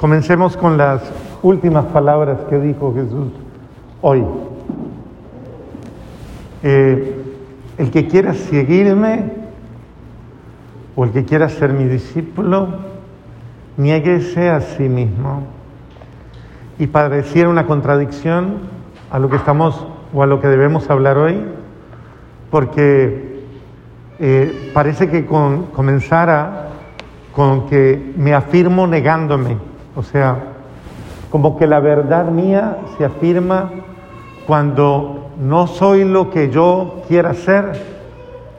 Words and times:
Comencemos 0.00 0.56
con 0.56 0.78
las 0.78 1.02
últimas 1.42 1.84
palabras 1.84 2.38
que 2.48 2.58
dijo 2.58 2.94
Jesús 2.94 3.32
hoy. 4.00 4.24
Eh, 6.62 7.22
el 7.76 7.90
que 7.90 8.08
quiera 8.08 8.32
seguirme 8.32 9.30
o 10.96 11.04
el 11.04 11.10
que 11.10 11.26
quiera 11.26 11.50
ser 11.50 11.74
mi 11.74 11.84
discípulo, 11.84 12.68
niéguese 13.76 14.48
a 14.48 14.62
sí 14.62 14.88
mismo. 14.88 15.42
Y 16.78 16.86
pareciera 16.86 17.50
una 17.50 17.66
contradicción 17.66 18.54
a 19.10 19.18
lo 19.18 19.28
que 19.28 19.36
estamos 19.36 19.86
o 20.14 20.22
a 20.22 20.26
lo 20.26 20.40
que 20.40 20.48
debemos 20.48 20.88
hablar 20.88 21.18
hoy, 21.18 21.44
porque 22.50 23.42
eh, 24.18 24.70
parece 24.72 25.10
que 25.10 25.26
comenzara 25.26 26.68
con 27.36 27.66
que 27.66 28.14
me 28.16 28.32
afirmo 28.32 28.86
negándome, 28.86 29.68
o 29.94 30.02
sea, 30.02 30.38
como 31.30 31.56
que 31.56 31.66
la 31.66 31.80
verdad 31.80 32.26
mía 32.26 32.78
se 32.96 33.04
afirma 33.04 33.70
cuando 34.46 35.30
no 35.38 35.66
soy 35.66 36.04
lo 36.04 36.30
que 36.30 36.50
yo 36.50 37.02
quiera 37.08 37.34
ser, 37.34 37.72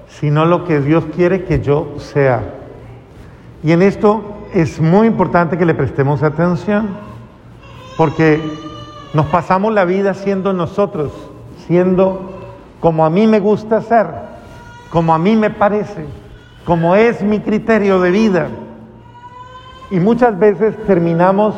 sino 0.07 0.45
lo 0.45 0.63
que 0.63 0.79
Dios 0.79 1.05
quiere 1.15 1.43
que 1.43 1.61
yo 1.61 1.95
sea. 1.97 2.41
Y 3.63 3.71
en 3.71 3.81
esto 3.81 4.23
es 4.53 4.79
muy 4.81 5.07
importante 5.07 5.57
que 5.57 5.65
le 5.65 5.73
prestemos 5.73 6.23
atención, 6.23 6.89
porque 7.97 8.41
nos 9.13 9.25
pasamos 9.27 9.73
la 9.73 9.85
vida 9.85 10.13
siendo 10.13 10.53
nosotros, 10.53 11.11
siendo 11.67 12.31
como 12.79 13.05
a 13.05 13.09
mí 13.09 13.27
me 13.27 13.39
gusta 13.39 13.81
ser, 13.81 14.07
como 14.89 15.13
a 15.13 15.19
mí 15.19 15.35
me 15.35 15.49
parece, 15.49 16.05
como 16.65 16.95
es 16.95 17.21
mi 17.21 17.39
criterio 17.39 17.99
de 18.01 18.11
vida. 18.11 18.47
Y 19.91 19.99
muchas 19.99 20.39
veces 20.39 20.75
terminamos 20.87 21.53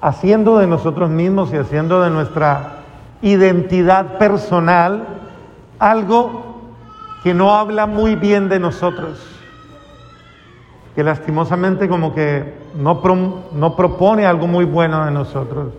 haciendo 0.00 0.58
de 0.58 0.66
nosotros 0.66 1.10
mismos 1.10 1.52
y 1.52 1.56
haciendo 1.56 2.02
de 2.02 2.10
nuestra 2.10 2.78
identidad 3.20 4.16
personal 4.18 5.04
algo 5.78 6.62
que 7.22 7.34
no 7.34 7.54
habla 7.54 7.86
muy 7.86 8.14
bien 8.14 8.48
de 8.48 8.58
nosotros, 8.58 9.20
que 10.94 11.04
lastimosamente 11.04 11.88
como 11.88 12.14
que 12.14 12.54
no, 12.74 13.02
no 13.52 13.76
propone 13.76 14.24
algo 14.24 14.46
muy 14.46 14.64
bueno 14.64 15.04
de 15.04 15.10
nosotros 15.10 15.72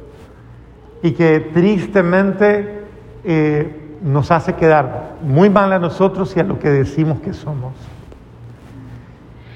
y 1.02 1.12
que 1.12 1.40
tristemente 1.40 2.84
eh, 3.24 3.98
nos 4.04 4.32
hace 4.32 4.54
quedar 4.54 5.16
muy 5.24 5.50
mal 5.50 5.74
a 5.74 5.80
nosotros 5.80 6.36
y 6.36 6.40
a 6.40 6.44
lo 6.44 6.60
que 6.60 6.70
decimos 6.70 7.20
que 7.22 7.34
somos. 7.34 7.74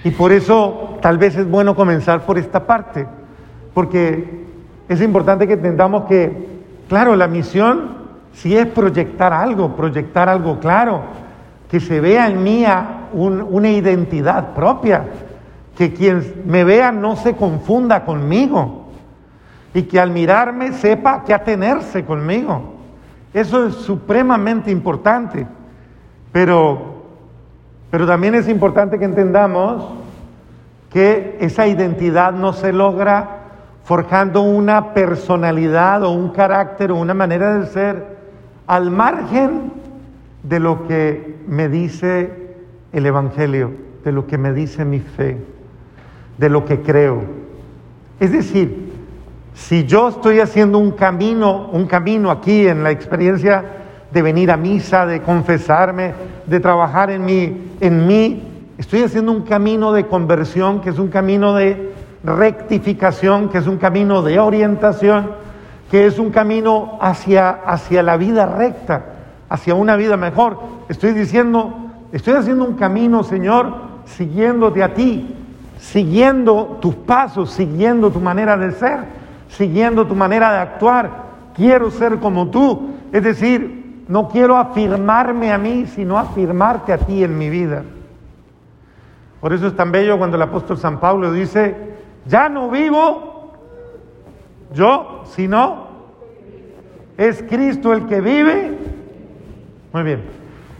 Y 0.03 0.11
por 0.11 0.31
eso 0.31 0.92
tal 1.03 1.17
vez 1.17 1.35
es 1.35 1.45
bueno 1.49 1.75
comenzar 1.75 2.21
por 2.21 2.37
esta 2.37 2.65
parte, 2.65 3.05
porque 3.73 4.45
es 4.87 5.01
importante 5.01 5.45
que 5.45 5.55
entendamos 5.55 6.05
que, 6.05 6.61
claro, 6.87 7.17
la 7.17 7.27
misión 7.27 7.97
sí 8.31 8.55
es 8.55 8.67
proyectar 8.67 9.33
algo, 9.33 9.75
proyectar 9.75 10.29
algo 10.29 10.61
claro, 10.61 11.01
que 11.69 11.81
se 11.81 11.99
vea 11.99 12.29
en 12.29 12.41
mí 12.41 12.63
una 13.11 13.69
identidad 13.69 14.53
propia, 14.53 15.03
que 15.77 15.93
quien 15.93 16.41
me 16.45 16.63
vea 16.63 16.93
no 16.93 17.17
se 17.17 17.35
confunda 17.35 18.05
conmigo 18.05 18.85
y 19.73 19.81
que 19.81 19.99
al 19.99 20.09
mirarme 20.09 20.71
sepa 20.71 21.25
que 21.25 21.33
atenerse 21.33 22.05
conmigo. 22.05 22.75
Eso 23.33 23.67
es 23.67 23.75
supremamente 23.75 24.71
importante, 24.71 25.45
pero 26.31 26.93
pero 27.91 28.07
también 28.07 28.33
es 28.33 28.47
importante 28.49 28.97
que 28.97 29.05
entendamos 29.05 30.02
que 30.93 31.37
esa 31.41 31.65
identidad 31.67 32.33
no 32.33 32.53
se 32.53 32.71
logra 32.71 33.39
forjando 33.83 34.43
una 34.43 34.93
personalidad 34.93 36.03
o 36.03 36.11
un 36.11 36.29
carácter 36.29 36.91
o 36.91 36.95
una 36.95 37.15
manera 37.15 37.57
de 37.57 37.65
ser 37.65 38.17
al 38.67 38.91
margen 38.91 39.73
de 40.43 40.59
lo 40.59 40.87
que 40.87 41.35
me 41.47 41.67
dice 41.67 42.31
el 42.93 43.05
Evangelio, 43.05 43.71
de 44.05 44.11
lo 44.11 44.27
que 44.27 44.37
me 44.37 44.53
dice 44.53 44.85
mi 44.85 44.99
fe, 44.99 45.37
de 46.37 46.49
lo 46.49 46.63
que 46.63 46.81
creo. 46.81 47.23
Es 48.19 48.31
decir, 48.31 48.93
si 49.55 49.85
yo 49.85 50.09
estoy 50.09 50.39
haciendo 50.39 50.77
un 50.77 50.91
camino, 50.91 51.69
un 51.71 51.87
camino 51.87 52.29
aquí 52.29 52.67
en 52.67 52.83
la 52.83 52.91
experiencia 52.91 53.65
de 54.11 54.21
venir 54.21 54.51
a 54.51 54.57
misa, 54.57 55.07
de 55.07 55.21
confesarme, 55.21 56.13
de 56.45 56.59
trabajar 56.59 57.09
en 57.09 57.25
mí, 57.25 57.71
en 57.79 58.07
mí, 58.07 58.52
estoy 58.83 59.03
haciendo 59.03 59.31
un 59.31 59.43
camino 59.43 59.93
de 59.93 60.07
conversión, 60.07 60.81
que 60.81 60.89
es 60.89 60.99
un 60.99 61.07
camino 61.07 61.53
de 61.53 61.93
rectificación, 62.21 63.47
que 63.47 63.59
es 63.59 63.65
un 63.65 63.77
camino 63.77 64.21
de 64.21 64.39
orientación, 64.39 65.31
que 65.89 66.05
es 66.05 66.19
un 66.19 66.31
camino 66.31 66.97
hacia, 66.99 67.49
hacia 67.49 68.03
la 68.03 68.17
vida 68.17 68.45
recta, 68.45 69.05
hacia 69.47 69.73
una 69.73 69.95
vida 69.95 70.17
mejor. 70.17 70.59
Estoy 70.89 71.13
diciendo, 71.13 71.73
estoy 72.11 72.33
haciendo 72.33 72.65
un 72.65 72.73
camino, 72.73 73.23
Señor, 73.23 73.73
siguiéndote 74.03 74.83
a 74.83 74.93
ti, 74.93 75.33
siguiendo 75.79 76.77
tus 76.81 76.93
pasos, 76.93 77.51
siguiendo 77.51 78.11
tu 78.11 78.19
manera 78.19 78.57
de 78.57 78.73
ser, 78.73 78.99
siguiendo 79.47 80.05
tu 80.05 80.13
manera 80.13 80.51
de 80.51 80.59
actuar. 80.59 81.09
Quiero 81.55 81.89
ser 81.89 82.19
como 82.19 82.49
tú. 82.49 82.89
Es 83.13 83.23
decir, 83.23 84.03
no 84.09 84.27
quiero 84.27 84.57
afirmarme 84.57 85.53
a 85.53 85.57
mí, 85.57 85.85
sino 85.85 86.19
afirmarte 86.19 86.91
a 86.91 86.97
ti 86.97 87.23
en 87.23 87.37
mi 87.37 87.49
vida. 87.49 87.83
Por 89.43 89.51
eso 89.51 89.67
es 89.67 89.75
tan 89.75 89.91
bello 89.91 90.17
cuando 90.17 90.37
el 90.37 90.43
apóstol 90.43 90.77
San 90.77 91.01
Pablo 91.01 91.33
dice, 91.33 91.75
ya 92.25 92.47
no 92.47 92.69
vivo 92.69 93.51
yo, 94.73 95.23
sino 95.25 95.87
es 97.17 97.43
Cristo 97.49 97.91
el 97.91 98.05
que 98.05 98.21
vive. 98.21 98.77
Muy 99.91 100.03
bien, 100.03 100.21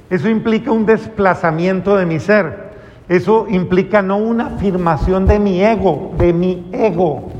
eso 0.10 0.30
implica 0.30 0.72
un 0.72 0.86
desplazamiento 0.86 1.98
de 1.98 2.06
mi 2.06 2.22
ser. 2.22 2.72
Eso 3.10 3.48
implica 3.50 4.02
no 4.02 4.16
una 4.16 4.46
afirmación 4.46 5.26
de 5.26 5.40
mi 5.40 5.62
ego, 5.62 6.14
de 6.18 6.32
mi 6.32 6.70
ego. 6.72 7.32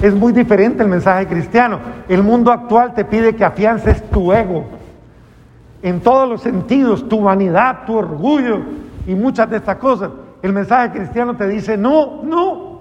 Es 0.00 0.14
muy 0.14 0.32
diferente 0.32 0.84
el 0.84 0.88
mensaje 0.88 1.26
cristiano. 1.26 1.80
El 2.08 2.22
mundo 2.22 2.52
actual 2.52 2.94
te 2.94 3.04
pide 3.04 3.34
que 3.34 3.44
afiances 3.44 4.08
tu 4.10 4.32
ego 4.32 4.66
en 5.82 6.00
todos 6.00 6.28
los 6.28 6.40
sentidos, 6.40 7.08
tu 7.08 7.20
vanidad, 7.20 7.84
tu 7.84 7.96
orgullo 7.96 8.60
y 9.06 9.14
muchas 9.14 9.50
de 9.50 9.56
estas 9.56 9.76
cosas. 9.76 10.10
El 10.42 10.52
mensaje 10.52 10.92
cristiano 10.92 11.36
te 11.36 11.46
dice, 11.48 11.76
no, 11.76 12.22
no. 12.22 12.80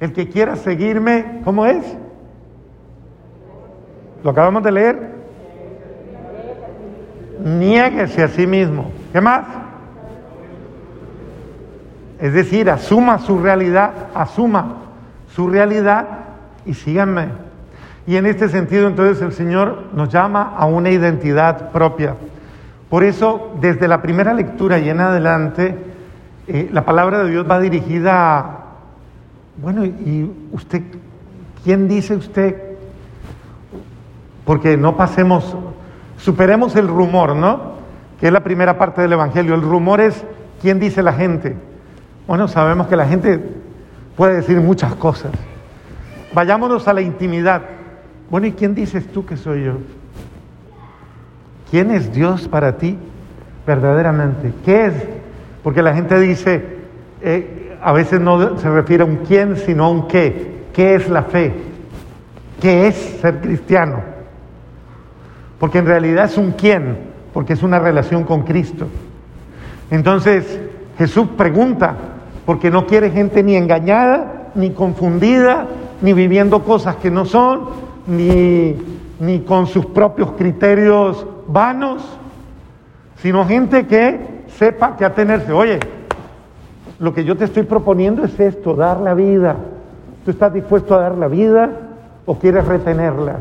El 0.00 0.12
que 0.12 0.28
quiera 0.28 0.56
seguirme, 0.56 1.40
¿cómo 1.44 1.66
es? 1.66 1.84
Lo 4.22 4.30
acabamos 4.30 4.62
de 4.62 4.72
leer. 4.72 5.16
Niéguese 7.44 8.22
a 8.22 8.28
sí 8.28 8.46
mismo. 8.46 8.90
¿Qué 9.12 9.20
más? 9.20 9.46
Es 12.18 12.32
decir, 12.32 12.70
asuma 12.70 13.18
su 13.18 13.38
realidad, 13.38 13.92
asuma 14.14 14.76
su 15.34 15.48
realidad 15.48 16.06
y 16.64 16.74
síganme. 16.74 17.28
Y 18.06 18.16
en 18.16 18.26
este 18.26 18.48
sentido 18.48 18.86
entonces 18.86 19.22
el 19.22 19.32
Señor 19.32 19.84
nos 19.92 20.08
llama 20.08 20.54
a 20.56 20.66
una 20.66 20.90
identidad 20.90 21.70
propia. 21.72 22.16
Por 22.88 23.02
eso, 23.02 23.56
desde 23.60 23.88
la 23.88 24.00
primera 24.00 24.32
lectura 24.32 24.78
y 24.78 24.88
en 24.88 25.00
adelante, 25.00 25.76
eh, 26.46 26.68
la 26.72 26.84
palabra 26.84 27.24
de 27.24 27.30
Dios 27.30 27.46
va 27.48 27.58
dirigida 27.58 28.38
a, 28.38 28.56
bueno, 29.56 29.84
¿y 29.84 30.30
usted, 30.52 30.82
quién 31.64 31.88
dice 31.88 32.14
usted? 32.14 32.54
Porque 34.44 34.76
no 34.76 34.96
pasemos, 34.96 35.56
superemos 36.16 36.76
el 36.76 36.86
rumor, 36.86 37.34
¿no? 37.34 37.74
Que 38.20 38.28
es 38.28 38.32
la 38.32 38.44
primera 38.44 38.78
parte 38.78 39.02
del 39.02 39.12
Evangelio. 39.12 39.54
El 39.54 39.62
rumor 39.62 40.00
es, 40.00 40.24
¿quién 40.62 40.78
dice 40.78 41.02
la 41.02 41.12
gente? 41.12 41.56
Bueno, 42.28 42.46
sabemos 42.46 42.86
que 42.86 42.96
la 42.96 43.06
gente 43.06 43.40
puede 44.16 44.36
decir 44.36 44.60
muchas 44.60 44.94
cosas. 44.94 45.32
Vayámonos 46.32 46.86
a 46.86 46.92
la 46.92 47.00
intimidad. 47.00 47.62
Bueno, 48.30 48.46
¿y 48.46 48.52
quién 48.52 48.74
dices 48.74 49.06
tú 49.12 49.26
que 49.26 49.36
soy 49.36 49.64
yo? 49.64 49.78
¿Quién 51.70 51.90
es 51.90 52.12
Dios 52.12 52.48
para 52.48 52.76
ti 52.76 52.96
verdaderamente? 53.66 54.52
¿Qué 54.64 54.86
es? 54.86 54.94
Porque 55.62 55.82
la 55.82 55.94
gente 55.94 56.18
dice, 56.20 56.64
eh, 57.22 57.76
a 57.82 57.92
veces 57.92 58.20
no 58.20 58.58
se 58.58 58.70
refiere 58.70 59.02
a 59.02 59.06
un 59.06 59.16
quién, 59.16 59.56
sino 59.56 59.84
a 59.84 59.90
un 59.90 60.06
qué. 60.06 60.64
¿Qué 60.72 60.94
es 60.94 61.08
la 61.08 61.22
fe? 61.22 61.52
¿Qué 62.60 62.86
es 62.86 62.94
ser 63.20 63.40
cristiano? 63.40 64.00
Porque 65.58 65.78
en 65.78 65.86
realidad 65.86 66.26
es 66.26 66.36
un 66.36 66.52
quién, 66.52 66.98
porque 67.32 67.54
es 67.54 67.62
una 67.62 67.78
relación 67.78 68.24
con 68.24 68.42
Cristo. 68.42 68.86
Entonces 69.90 70.60
Jesús 70.98 71.28
pregunta, 71.36 71.96
porque 72.44 72.70
no 72.70 72.86
quiere 72.86 73.10
gente 73.10 73.42
ni 73.42 73.56
engañada, 73.56 74.50
ni 74.54 74.70
confundida, 74.70 75.66
ni 76.00 76.12
viviendo 76.12 76.62
cosas 76.62 76.96
que 76.96 77.10
no 77.10 77.24
son, 77.24 77.70
ni, 78.06 78.76
ni 79.18 79.40
con 79.40 79.66
sus 79.66 79.86
propios 79.86 80.32
criterios 80.32 81.26
vanos, 81.48 82.02
sino 83.16 83.46
gente 83.46 83.86
que 83.86 84.44
sepa 84.48 84.96
que 84.96 85.04
atenerse. 85.04 85.52
Oye, 85.52 85.80
Lo 86.98 87.12
que 87.12 87.24
yo 87.24 87.36
te 87.36 87.44
estoy 87.44 87.64
proponiendo 87.64 88.24
es 88.24 88.40
esto, 88.40 88.74
dar 88.74 89.00
la 89.00 89.12
vida. 89.12 89.56
¿Tú 90.24 90.30
estás 90.30 90.52
dispuesto 90.52 90.94
a 90.94 91.00
dar 91.00 91.14
la 91.16 91.28
vida 91.28 91.70
o 92.24 92.38
quieres 92.38 92.64
retenerla? 92.66 93.36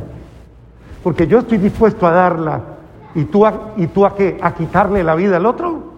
Porque 1.01 1.25
yo 1.25 1.39
estoy 1.39 1.57
dispuesto 1.57 2.05
a 2.05 2.11
darla. 2.11 2.61
¿Y 3.15 3.23
tú 3.23 3.45
a, 3.45 3.71
y 3.77 3.87
tú 3.87 4.05
a 4.05 4.13
qué? 4.13 4.37
¿A 4.41 4.53
quitarle 4.53 5.03
la 5.05 5.15
vida 5.15 5.37
al 5.37 5.45
otro? 5.45 5.93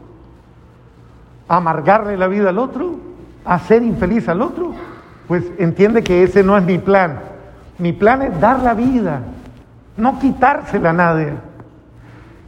¿A 1.48 1.58
amargarle 1.58 2.16
la 2.16 2.28
vida 2.28 2.50
al 2.50 2.60
otro? 2.60 2.96
¿A 3.44 3.58
ser 3.58 3.82
infeliz 3.82 4.30
al 4.30 4.44
otro? 4.44 4.74
Pues 5.28 5.44
entiende 5.58 6.04
que 6.04 6.24
ese 6.24 6.44
no 6.44 6.56
es 6.58 6.64
mi 6.64 6.78
plan. 6.78 7.20
Mi 7.80 7.92
plan 7.94 8.22
es 8.22 8.40
dar 8.40 8.62
la 8.62 8.74
vida, 8.74 9.22
no 9.98 10.20
quitársela 10.20 10.92
a 10.92 10.94
nadie. 10.94 11.34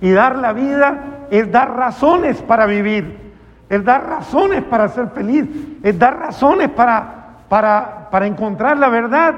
Y 0.02 0.12
dar 0.12 0.38
la 0.38 0.54
vida 0.54 1.28
es 1.30 1.52
dar 1.52 1.76
razones 1.76 2.42
para 2.42 2.66
vivir 2.66 3.30
es 3.70 3.86
dar 3.86 4.08
razones 4.08 4.64
para 4.64 4.90
ser 4.90 5.10
feliz, 5.10 5.46
es 5.84 5.98
dar 5.98 6.18
razones 6.18 6.70
para, 6.70 7.38
para, 7.48 8.10
para 8.10 8.26
encontrar 8.26 8.78
la 8.78 8.90
verdad 8.90 9.36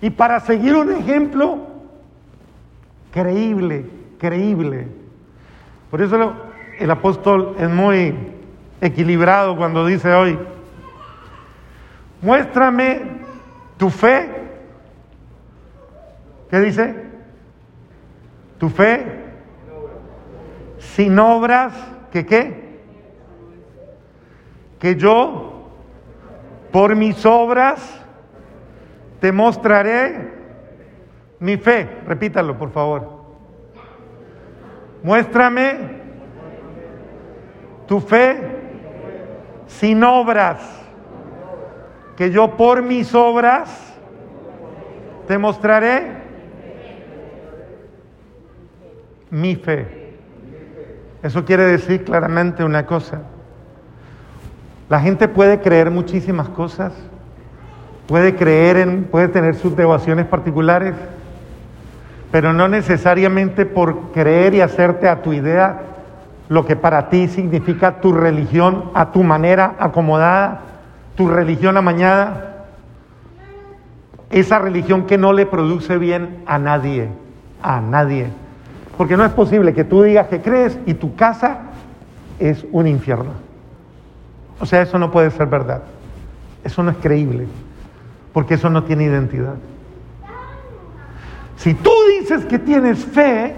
y 0.00 0.08
para 0.10 0.40
seguir 0.40 0.74
un 0.74 0.90
ejemplo 0.92 1.58
creíble, 3.12 3.84
creíble. 4.18 4.88
Por 5.90 6.00
eso 6.00 6.34
el 6.78 6.90
apóstol 6.90 7.54
es 7.58 7.68
muy 7.68 8.14
equilibrado 8.80 9.56
cuando 9.56 9.84
dice 9.86 10.12
hoy, 10.14 10.38
muéstrame 12.22 13.02
tu 13.76 13.90
fe. 13.90 14.30
¿Qué 16.48 16.60
dice? 16.60 16.94
Tu 18.58 18.70
fe 18.70 19.23
sin 20.94 21.18
obras, 21.18 21.72
¿que 22.12 22.24
qué? 22.26 22.64
que 24.84 24.96
yo, 24.96 25.62
por 26.70 26.94
mis 26.94 27.24
obras, 27.24 27.80
te 29.18 29.32
mostraré 29.32 30.30
mi 31.38 31.56
fe. 31.56 31.88
Repítalo, 32.06 32.58
por 32.58 32.70
favor. 32.70 33.24
Muéstrame 35.02 36.02
tu 37.86 37.98
fe 37.98 38.36
sin 39.68 40.04
obras, 40.04 40.60
que 42.14 42.30
yo 42.30 42.54
por 42.54 42.82
mis 42.82 43.14
obras 43.14 43.96
te 45.26 45.38
mostraré 45.38 46.02
mi 49.30 49.56
fe. 49.56 50.03
Eso 51.24 51.44
quiere 51.44 51.64
decir 51.64 52.04
claramente 52.04 52.62
una 52.62 52.86
cosa 52.86 53.22
la 54.88 55.00
gente 55.00 55.28
puede 55.28 55.60
creer 55.60 55.90
muchísimas 55.90 56.48
cosas, 56.50 56.92
puede 58.06 58.36
creer 58.36 58.76
en, 58.76 59.04
puede 59.04 59.28
tener 59.28 59.54
sus 59.54 59.74
devociones 59.74 60.26
particulares, 60.26 60.94
pero 62.30 62.52
no 62.52 62.68
necesariamente 62.68 63.64
por 63.64 64.12
creer 64.12 64.54
y 64.54 64.60
hacerte 64.60 65.08
a 65.08 65.22
tu 65.22 65.32
idea 65.32 65.80
lo 66.48 66.66
que 66.66 66.76
para 66.76 67.08
ti 67.08 67.28
significa 67.28 68.00
tu 68.00 68.12
religión 68.12 68.90
a 68.92 69.10
tu 69.10 69.22
manera 69.22 69.74
acomodada, 69.78 70.60
tu 71.16 71.28
religión 71.28 71.78
amañada, 71.78 72.66
esa 74.30 74.58
religión 74.58 75.06
que 75.06 75.16
no 75.16 75.32
le 75.32 75.46
produce 75.46 75.96
bien 75.96 76.42
a 76.46 76.58
nadie, 76.58 77.08
a 77.62 77.80
nadie. 77.80 78.28
Porque 78.96 79.16
no 79.16 79.24
es 79.24 79.32
posible 79.32 79.74
que 79.74 79.84
tú 79.84 80.02
digas 80.02 80.28
que 80.28 80.40
crees 80.40 80.78
y 80.86 80.94
tu 80.94 81.14
casa 81.16 81.58
es 82.38 82.64
un 82.72 82.86
infierno. 82.86 83.32
O 84.60 84.66
sea, 84.66 84.82
eso 84.82 84.98
no 84.98 85.10
puede 85.10 85.30
ser 85.30 85.46
verdad. 85.46 85.82
Eso 86.62 86.82
no 86.82 86.90
es 86.90 86.96
creíble, 86.98 87.46
porque 88.32 88.54
eso 88.54 88.70
no 88.70 88.84
tiene 88.84 89.04
identidad. 89.04 89.56
Si 91.56 91.74
tú 91.74 91.90
dices 92.18 92.44
que 92.46 92.58
tienes 92.58 93.04
fe, 93.04 93.54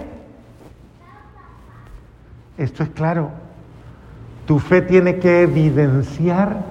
esto 2.57 2.83
es 2.83 2.89
claro. 2.89 3.31
Tu 4.45 4.59
fe 4.59 4.81
tiene 4.81 5.19
que 5.19 5.43
evidenciar 5.43 6.63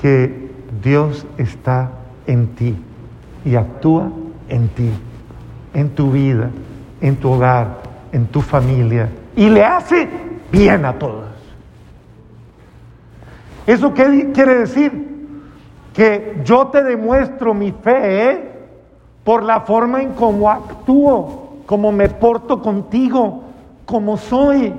que 0.00 0.50
Dios 0.82 1.26
está 1.36 1.90
en 2.26 2.48
ti 2.48 2.76
y 3.44 3.56
actúa 3.56 4.10
en 4.48 4.68
ti, 4.68 4.90
en 5.74 5.90
tu 5.90 6.12
vida, 6.12 6.50
en 7.02 7.16
tu 7.16 7.32
hogar, 7.32 7.80
en 8.12 8.26
tu 8.26 8.40
familia, 8.40 9.10
y 9.36 9.50
le 9.50 9.64
hace 9.64 10.08
bien 10.50 10.84
a 10.86 10.94
todos. 10.98 11.26
¿Eso 13.66 13.92
qué 13.92 14.30
quiere 14.32 14.54
decir? 14.60 15.10
Que 15.92 16.40
yo 16.44 16.68
te 16.68 16.82
demuestro 16.82 17.52
mi 17.52 17.72
fe 17.72 18.30
¿eh? 18.30 18.52
por 19.24 19.42
la 19.42 19.60
forma 19.60 20.00
en 20.02 20.12
cómo 20.14 20.48
actúo, 20.48 21.58
cómo 21.66 21.92
me 21.92 22.08
porto 22.08 22.62
contigo, 22.62 23.44
como 23.84 24.16
soy. 24.16 24.72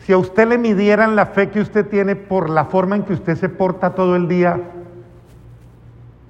Si 0.00 0.12
a 0.12 0.18
usted 0.18 0.48
le 0.48 0.58
midieran 0.58 1.16
la 1.16 1.26
fe 1.26 1.50
que 1.50 1.60
usted 1.60 1.86
tiene 1.86 2.16
por 2.16 2.50
la 2.50 2.66
forma 2.66 2.96
en 2.96 3.02
que 3.02 3.12
usted 3.12 3.36
se 3.36 3.48
porta 3.48 3.94
todo 3.94 4.16
el 4.16 4.28
día, 4.28 4.60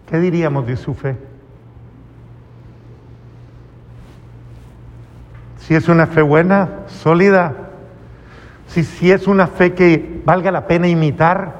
¿qué 0.09 0.19
diríamos 0.19 0.67
de 0.67 0.77
su 0.77 0.95
fe? 0.95 1.32
Si 5.67 5.75
es 5.75 5.89
una 5.89 6.07
fe 6.07 6.23
buena, 6.23 6.69
sólida, 6.89 7.53
si, 8.67 9.13
es 9.13 9.27
una 9.27 9.47
fe 9.47 9.75
que 9.75 10.23
valga 10.25 10.51
la 10.51 10.67
pena 10.67 10.89
imitar, 10.89 11.53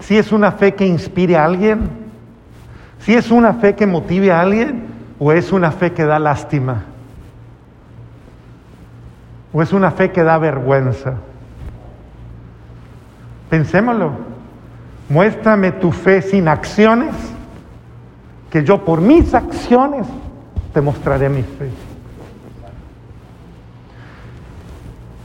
si 0.00 0.16
es 0.16 0.32
una 0.32 0.52
fe 0.52 0.74
que 0.74 0.86
inspire 0.86 1.36
a 1.36 1.44
alguien, 1.44 1.90
si 3.00 3.14
es 3.14 3.30
una 3.30 3.54
fe 3.54 3.74
que 3.74 3.86
motive 3.86 4.30
a 4.30 4.40
alguien 4.40 4.84
o 5.18 5.32
es 5.32 5.52
una 5.52 5.72
fe 5.72 5.92
que 5.92 6.04
da 6.04 6.18
lástima, 6.18 6.84
o 9.52 9.62
es 9.62 9.72
una 9.72 9.90
fe 9.90 10.10
que 10.10 10.22
da 10.22 10.38
vergüenza. 10.38 11.14
Pensémoslo, 13.50 14.12
muéstrame 15.08 15.72
tu 15.72 15.92
fe 15.92 16.22
sin 16.22 16.48
acciones, 16.48 17.14
que 18.50 18.64
yo 18.64 18.84
por 18.84 19.00
mis 19.00 19.34
acciones 19.34 20.06
te 20.72 20.80
mostraré 20.80 21.28
mi 21.28 21.42
fe. 21.42 21.93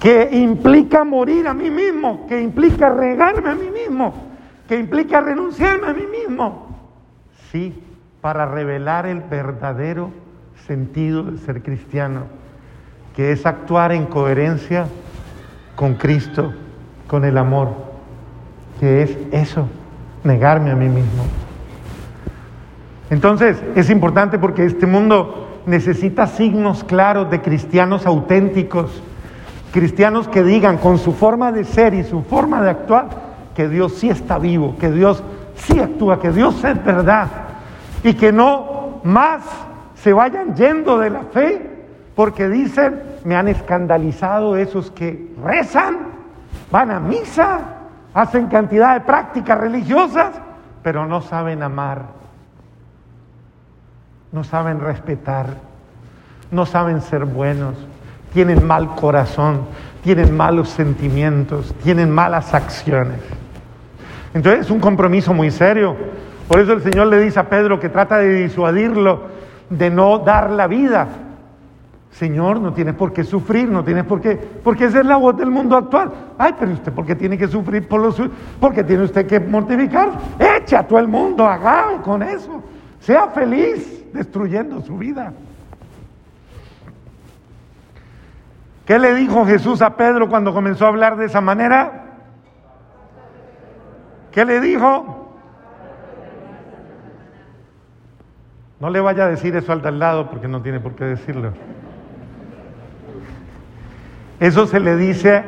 Que 0.09 0.27
implica 0.31 1.03
morir 1.03 1.47
a 1.47 1.53
mí 1.53 1.69
mismo, 1.69 2.25
que 2.27 2.41
implica 2.41 2.89
regarme 2.89 3.51
a 3.51 3.53
mí 3.53 3.69
mismo, 3.69 4.11
que 4.67 4.75
implica 4.75 5.21
renunciarme 5.21 5.85
a 5.85 5.93
mí 5.93 6.05
mismo. 6.07 6.65
Sí, 7.51 7.79
para 8.19 8.47
revelar 8.47 9.05
el 9.05 9.19
verdadero 9.19 10.09
sentido 10.65 11.21
de 11.21 11.37
ser 11.37 11.61
cristiano, 11.61 12.23
que 13.15 13.31
es 13.31 13.45
actuar 13.45 13.91
en 13.91 14.07
coherencia 14.07 14.87
con 15.75 15.93
Cristo, 15.93 16.55
con 17.05 17.23
el 17.23 17.37
amor, 17.37 17.69
que 18.79 19.03
es 19.03 19.15
eso, 19.31 19.67
negarme 20.23 20.71
a 20.71 20.75
mí 20.75 20.89
mismo. 20.89 21.23
Entonces, 23.11 23.63
es 23.75 23.91
importante 23.91 24.39
porque 24.39 24.65
este 24.65 24.87
mundo 24.87 25.61
necesita 25.67 26.25
signos 26.25 26.83
claros 26.83 27.29
de 27.29 27.43
cristianos 27.43 28.07
auténticos, 28.07 29.03
Cristianos 29.71 30.27
que 30.27 30.43
digan 30.43 30.77
con 30.77 30.97
su 30.97 31.13
forma 31.13 31.51
de 31.51 31.63
ser 31.63 31.93
y 31.93 32.03
su 32.03 32.23
forma 32.23 32.61
de 32.61 32.71
actuar 32.71 33.07
que 33.55 33.67
Dios 33.67 33.93
sí 33.95 34.09
está 34.09 34.39
vivo, 34.39 34.75
que 34.79 34.91
Dios 34.91 35.23
sí 35.55 35.79
actúa, 35.79 36.19
que 36.19 36.31
Dios 36.31 36.63
es 36.63 36.83
verdad 36.83 37.27
y 38.03 38.13
que 38.13 38.31
no 38.31 39.01
más 39.03 39.43
se 39.95 40.13
vayan 40.13 40.55
yendo 40.55 40.97
de 40.97 41.09
la 41.09 41.23
fe 41.23 41.69
porque 42.15 42.49
dicen, 42.49 43.01
me 43.23 43.35
han 43.35 43.47
escandalizado 43.47 44.57
esos 44.57 44.91
que 44.91 45.33
rezan, 45.43 45.97
van 46.71 46.91
a 46.91 46.99
misa, 46.99 47.59
hacen 48.13 48.47
cantidad 48.47 48.95
de 48.95 49.01
prácticas 49.01 49.57
religiosas, 49.57 50.33
pero 50.81 51.05
no 51.05 51.21
saben 51.21 51.61
amar, 51.61 52.07
no 54.31 54.43
saben 54.43 54.79
respetar, 54.79 55.47
no 56.51 56.65
saben 56.65 57.01
ser 57.01 57.25
buenos 57.25 57.75
tienen 58.33 58.65
mal 58.65 58.95
corazón, 58.95 59.61
tienen 60.03 60.35
malos 60.35 60.69
sentimientos, 60.69 61.73
tienen 61.83 62.09
malas 62.11 62.53
acciones. 62.53 63.19
Entonces 64.33 64.65
es 64.65 64.71
un 64.71 64.79
compromiso 64.79 65.33
muy 65.33 65.51
serio. 65.51 65.95
Por 66.47 66.59
eso 66.59 66.73
el 66.73 66.81
Señor 66.81 67.07
le 67.07 67.19
dice 67.19 67.39
a 67.39 67.49
Pedro 67.49 67.79
que 67.79 67.89
trata 67.89 68.17
de 68.17 68.43
disuadirlo 68.43 69.23
de 69.69 69.89
no 69.89 70.19
dar 70.19 70.49
la 70.49 70.67
vida. 70.67 71.07
Señor, 72.11 72.59
no 72.59 72.73
tienes 72.73 72.95
por 72.95 73.13
qué 73.13 73.23
sufrir, 73.23 73.69
no 73.69 73.83
tienes 73.83 74.03
por 74.03 74.19
qué, 74.19 74.35
porque 74.63 74.85
esa 74.85 74.99
es 74.99 75.05
la 75.05 75.15
voz 75.15 75.37
del 75.37 75.51
mundo 75.51 75.77
actual. 75.77 76.11
Ay, 76.37 76.55
pero 76.59 76.71
usted, 76.73 76.91
¿por 76.91 77.05
qué 77.05 77.15
tiene 77.15 77.37
que 77.37 77.47
sufrir 77.47 77.87
por 77.87 78.01
los 78.01 78.21
Porque 78.59 78.83
tiene 78.83 79.03
usted 79.03 79.25
que 79.27 79.39
mortificar. 79.39 80.09
Echa 80.39 80.79
a 80.79 80.87
todo 80.87 80.99
el 80.99 81.07
mundo, 81.07 81.45
haga 81.45 82.01
con 82.03 82.23
eso. 82.23 82.63
Sea 82.99 83.27
feliz 83.27 84.05
destruyendo 84.11 84.81
su 84.81 84.97
vida. 84.97 85.31
¿Qué 88.89 88.97
le 88.97 89.13
dijo 89.13 89.45
Jesús 89.45 89.83
a 89.83 89.95
Pedro 89.95 90.29
cuando 90.29 90.51
comenzó 90.51 90.85
a 90.85 90.87
hablar 90.87 91.15
de 91.15 91.27
esa 91.27 91.41
manera? 91.41 92.05
¿Qué 94.31 94.43
le 94.43 94.59
dijo? 94.59 95.31
No 98.79 98.89
le 98.89 98.99
vaya 98.99 99.25
a 99.25 99.29
decir 99.29 99.55
eso 99.55 99.73
al 99.73 99.83
de 99.83 99.89
al 99.89 99.99
lado 99.99 100.31
porque 100.31 100.47
no 100.47 100.63
tiene 100.63 100.79
por 100.79 100.95
qué 100.95 101.05
decirlo. 101.05 101.53
Eso 104.39 104.65
se 104.65 104.79
le 104.79 104.95
dice, 104.95 105.43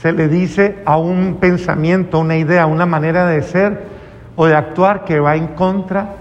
se 0.00 0.10
le 0.10 0.26
dice 0.26 0.82
a 0.84 0.96
un 0.96 1.36
pensamiento, 1.36 2.18
una 2.18 2.38
idea, 2.38 2.66
una 2.66 2.86
manera 2.86 3.24
de 3.28 3.40
ser 3.42 3.84
o 4.34 4.46
de 4.46 4.56
actuar 4.56 5.04
que 5.04 5.20
va 5.20 5.36
en 5.36 5.46
contra, 5.46 6.16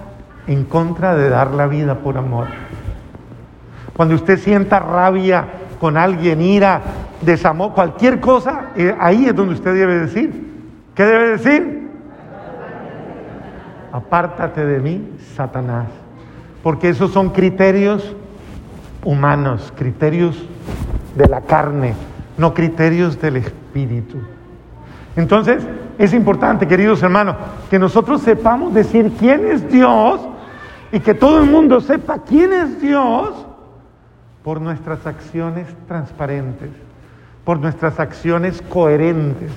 en 0.45 0.65
contra 0.65 1.15
de 1.15 1.29
dar 1.29 1.49
la 1.49 1.65
vida 1.65 1.95
por 1.95 2.19
amor. 2.19 2.45
Cuando 3.95 4.13
usted 4.13 4.37
sienta 4.37 4.77
rabia 4.77 5.60
con 5.81 5.97
alguien, 5.97 6.43
ira, 6.43 6.79
desamor, 7.21 7.73
cualquier 7.73 8.19
cosa, 8.19 8.67
eh, 8.75 8.95
ahí 8.99 9.25
es 9.25 9.35
donde 9.35 9.55
usted 9.55 9.73
debe 9.73 9.97
decir. 10.01 10.31
¿Qué 10.93 11.03
debe 11.03 11.29
decir? 11.29 11.89
Apártate 13.91 14.63
de 14.63 14.79
mí, 14.79 15.09
Satanás. 15.35 15.87
Porque 16.61 16.89
esos 16.89 17.09
son 17.09 17.31
criterios 17.31 18.15
humanos, 19.03 19.73
criterios 19.75 20.47
de 21.15 21.27
la 21.27 21.41
carne, 21.41 21.95
no 22.37 22.53
criterios 22.53 23.19
del 23.19 23.37
espíritu. 23.37 24.19
Entonces, 25.15 25.63
es 25.97 26.13
importante, 26.13 26.67
queridos 26.67 27.01
hermanos, 27.01 27.37
que 27.71 27.79
nosotros 27.79 28.21
sepamos 28.21 28.71
decir 28.71 29.13
quién 29.17 29.47
es 29.47 29.67
Dios 29.67 30.21
y 30.91 30.99
que 30.99 31.15
todo 31.15 31.41
el 31.41 31.49
mundo 31.49 31.81
sepa 31.81 32.19
quién 32.19 32.53
es 32.53 32.79
Dios 32.79 33.47
por 34.43 34.59
nuestras 34.59 35.05
acciones 35.05 35.67
transparentes, 35.87 36.69
por 37.45 37.59
nuestras 37.59 37.99
acciones 37.99 38.61
coherentes, 38.69 39.51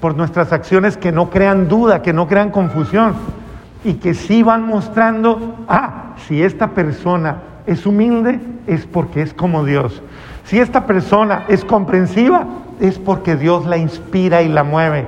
por 0.00 0.16
nuestras 0.16 0.52
acciones 0.52 0.96
que 0.96 1.12
no 1.12 1.30
crean 1.30 1.68
duda, 1.68 2.02
que 2.02 2.12
no 2.12 2.26
crean 2.26 2.50
confusión 2.50 3.14
y 3.84 3.94
que 3.94 4.14
sí 4.14 4.42
van 4.42 4.66
mostrando, 4.66 5.56
ah, 5.68 6.14
si 6.26 6.42
esta 6.42 6.68
persona 6.68 7.38
es 7.66 7.84
humilde, 7.86 8.40
es 8.66 8.86
porque 8.86 9.22
es 9.22 9.34
como 9.34 9.64
Dios. 9.64 10.02
Si 10.44 10.58
esta 10.58 10.86
persona 10.86 11.44
es 11.48 11.64
comprensiva, 11.64 12.46
es 12.80 12.98
porque 12.98 13.36
Dios 13.36 13.66
la 13.66 13.76
inspira 13.76 14.42
y 14.42 14.48
la 14.48 14.64
mueve. 14.64 15.06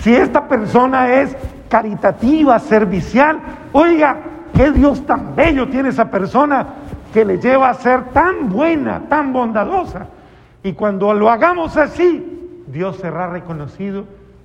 Si 0.00 0.14
esta 0.14 0.48
persona 0.48 1.14
es 1.14 1.36
caritativa, 1.68 2.58
servicial, 2.58 3.38
oiga, 3.72 4.18
qué 4.54 4.72
Dios 4.72 5.04
tan 5.06 5.34
bello 5.36 5.68
tiene 5.68 5.90
esa 5.90 6.10
persona 6.10 6.66
que 7.12 7.24
le 7.24 7.38
lleva 7.38 7.70
a 7.70 7.74
ser 7.74 8.10
tan 8.10 8.48
buena, 8.48 9.02
tan 9.08 9.32
bondadosa. 9.32 10.06
Y 10.62 10.72
cuando 10.72 11.12
lo 11.14 11.30
hagamos 11.30 11.76
así, 11.76 12.62
Dios 12.66 12.96
será 12.96 13.28
reconocido 13.28 14.04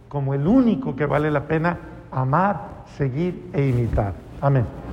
como 0.10 0.34
el 0.34 0.48
único 0.48 0.96
que 0.96 1.06
vale 1.06 1.30
la 1.30 1.42
pena 1.42 1.78
amar, 2.12 2.62
seguir 2.98 3.50
e 3.54 3.68
imitar. 3.68 4.14
Amén. 4.42 4.85